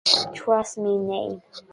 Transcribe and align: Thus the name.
Thus 0.47 0.73
the 0.73 0.81
name. 0.97 1.43